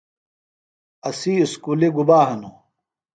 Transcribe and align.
اسی 1.07 1.33
اُسکُلیۡ 1.43 1.93
گُبا 1.95 2.19
ہِنوۡ؟ 2.27 2.55